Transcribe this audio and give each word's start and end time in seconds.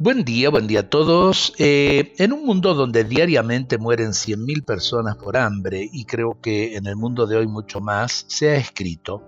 Buen 0.00 0.24
día, 0.24 0.48
buen 0.48 0.68
día 0.68 0.80
a 0.80 0.88
todos. 0.90 1.52
Eh, 1.58 2.12
en 2.18 2.32
un 2.32 2.46
mundo 2.46 2.74
donde 2.74 3.02
diariamente 3.02 3.78
mueren 3.78 4.10
100.000 4.10 4.64
personas 4.64 5.16
por 5.16 5.36
hambre, 5.36 5.88
y 5.92 6.04
creo 6.04 6.40
que 6.40 6.76
en 6.76 6.86
el 6.86 6.94
mundo 6.94 7.26
de 7.26 7.36
hoy 7.36 7.48
mucho 7.48 7.80
más, 7.80 8.24
se 8.28 8.50
ha 8.50 8.54
escrito, 8.54 9.24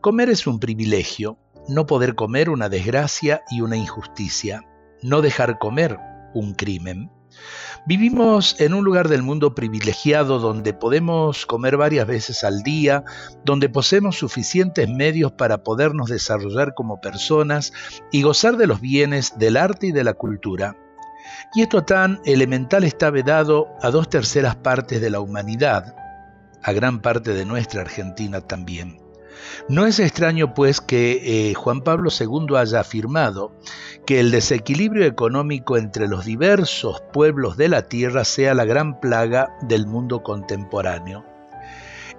comer 0.00 0.28
es 0.28 0.48
un 0.48 0.58
privilegio, 0.58 1.38
no 1.68 1.86
poder 1.86 2.16
comer 2.16 2.50
una 2.50 2.68
desgracia 2.68 3.42
y 3.52 3.60
una 3.60 3.76
injusticia, 3.76 4.64
no 5.00 5.22
dejar 5.22 5.60
comer 5.60 5.96
un 6.34 6.54
crimen. 6.54 7.08
Vivimos 7.86 8.60
en 8.60 8.74
un 8.74 8.84
lugar 8.84 9.08
del 9.08 9.22
mundo 9.22 9.54
privilegiado 9.54 10.38
donde 10.38 10.74
podemos 10.74 11.46
comer 11.46 11.76
varias 11.76 12.06
veces 12.06 12.44
al 12.44 12.62
día, 12.62 13.04
donde 13.44 13.68
poseemos 13.68 14.18
suficientes 14.18 14.88
medios 14.88 15.32
para 15.32 15.62
podernos 15.62 16.10
desarrollar 16.10 16.74
como 16.74 17.00
personas 17.00 17.72
y 18.12 18.22
gozar 18.22 18.56
de 18.56 18.66
los 18.66 18.80
bienes 18.80 19.38
del 19.38 19.56
arte 19.56 19.88
y 19.88 19.92
de 19.92 20.04
la 20.04 20.14
cultura. 20.14 20.76
Y 21.54 21.62
esto 21.62 21.82
tan 21.82 22.20
elemental 22.24 22.84
está 22.84 23.10
vedado 23.10 23.68
a 23.80 23.90
dos 23.90 24.08
terceras 24.08 24.56
partes 24.56 25.00
de 25.00 25.10
la 25.10 25.20
humanidad, 25.20 25.96
a 26.62 26.72
gran 26.72 27.00
parte 27.00 27.32
de 27.32 27.44
nuestra 27.44 27.80
Argentina 27.80 28.40
también. 28.40 29.09
No 29.68 29.86
es 29.86 29.98
extraño, 29.98 30.54
pues, 30.54 30.80
que 30.80 31.50
eh, 31.50 31.54
Juan 31.54 31.82
Pablo 31.82 32.10
II 32.10 32.56
haya 32.56 32.80
afirmado 32.80 33.52
que 34.06 34.20
el 34.20 34.30
desequilibrio 34.30 35.06
económico 35.06 35.76
entre 35.76 36.08
los 36.08 36.24
diversos 36.24 37.02
pueblos 37.12 37.56
de 37.56 37.68
la 37.68 37.82
tierra 37.82 38.24
sea 38.24 38.54
la 38.54 38.64
gran 38.64 39.00
plaga 39.00 39.56
del 39.62 39.86
mundo 39.86 40.22
contemporáneo. 40.22 41.24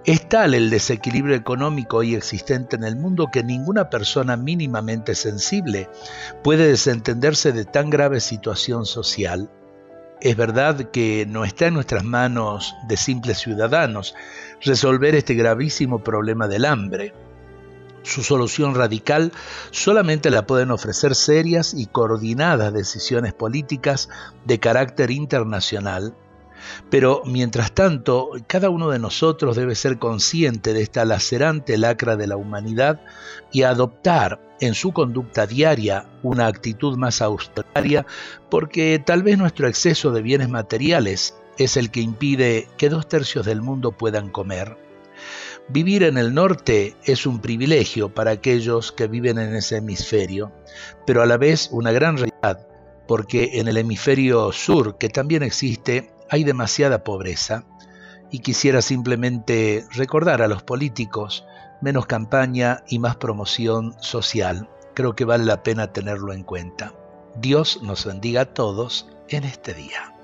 Es 0.03 0.27
tal 0.27 0.55
el 0.55 0.71
desequilibrio 0.71 1.35
económico 1.35 1.97
hoy 1.97 2.15
existente 2.15 2.75
en 2.75 2.83
el 2.83 2.95
mundo 2.95 3.29
que 3.31 3.43
ninguna 3.43 3.91
persona 3.91 4.35
mínimamente 4.35 5.13
sensible 5.13 5.89
puede 6.43 6.67
desentenderse 6.67 7.51
de 7.51 7.65
tan 7.65 7.91
grave 7.91 8.19
situación 8.19 8.87
social. 8.87 9.51
Es 10.21 10.37
verdad 10.37 10.91
que 10.91 11.25
no 11.27 11.43
está 11.45 11.65
en 11.65 11.73
nuestras 11.73 12.03
manos 12.03 12.75
de 12.87 12.95
simples 12.95 13.39
ciudadanos 13.39 14.13
resolver 14.61 15.15
este 15.15 15.33
gravísimo 15.33 16.03
problema 16.03 16.47
del 16.47 16.65
hambre. 16.65 17.15
Su 18.03 18.21
solución 18.21 18.75
radical 18.75 19.31
solamente 19.71 20.29
la 20.29 20.45
pueden 20.45 20.69
ofrecer 20.69 21.15
serias 21.15 21.73
y 21.73 21.87
coordinadas 21.87 22.71
decisiones 22.71 23.33
políticas 23.33 24.09
de 24.45 24.59
carácter 24.59 25.09
internacional. 25.09 26.13
Pero 26.91 27.23
mientras 27.25 27.71
tanto, 27.71 28.29
cada 28.45 28.69
uno 28.69 28.91
de 28.91 28.99
nosotros 28.99 29.55
debe 29.55 29.73
ser 29.73 29.97
consciente 29.97 30.73
de 30.73 30.83
esta 30.83 31.03
lacerante 31.03 31.79
lacra 31.79 32.15
de 32.15 32.27
la 32.27 32.37
humanidad 32.37 33.01
y 33.51 33.63
adoptar 33.63 34.50
en 34.61 34.75
su 34.75 34.93
conducta 34.93 35.45
diaria 35.45 36.05
una 36.23 36.47
actitud 36.47 36.97
más 36.97 37.21
austeraria, 37.21 38.05
porque 38.49 39.01
tal 39.03 39.23
vez 39.23 39.37
nuestro 39.37 39.67
exceso 39.67 40.11
de 40.11 40.21
bienes 40.21 40.49
materiales 40.49 41.35
es 41.57 41.75
el 41.75 41.91
que 41.91 41.99
impide 41.99 42.67
que 42.77 42.89
dos 42.89 43.09
tercios 43.09 43.45
del 43.45 43.61
mundo 43.61 43.91
puedan 43.91 44.29
comer. 44.29 44.77
Vivir 45.67 46.03
en 46.03 46.17
el 46.17 46.33
norte 46.33 46.95
es 47.03 47.25
un 47.25 47.39
privilegio 47.39 48.13
para 48.13 48.31
aquellos 48.31 48.91
que 48.91 49.07
viven 49.07 49.37
en 49.37 49.55
ese 49.55 49.77
hemisferio, 49.77 50.51
pero 51.05 51.21
a 51.21 51.25
la 51.25 51.37
vez 51.37 51.69
una 51.71 51.91
gran 51.91 52.17
realidad, 52.17 52.67
porque 53.07 53.51
en 53.53 53.67
el 53.67 53.77
hemisferio 53.77 54.51
sur, 54.51 54.97
que 54.97 55.09
también 55.09 55.43
existe, 55.43 56.11
hay 56.29 56.43
demasiada 56.43 57.03
pobreza, 57.03 57.65
y 58.31 58.39
quisiera 58.39 58.81
simplemente 58.81 59.85
recordar 59.91 60.41
a 60.41 60.47
los 60.47 60.63
políticos 60.63 61.45
menos 61.81 62.05
campaña 62.05 62.83
y 62.87 62.99
más 62.99 63.17
promoción 63.17 63.95
social. 63.99 64.69
Creo 64.93 65.15
que 65.15 65.25
vale 65.25 65.45
la 65.45 65.63
pena 65.63 65.91
tenerlo 65.91 66.33
en 66.33 66.43
cuenta. 66.43 66.93
Dios 67.35 67.81
nos 67.81 68.05
bendiga 68.05 68.41
a 68.41 68.53
todos 68.53 69.07
en 69.29 69.43
este 69.43 69.73
día. 69.73 70.15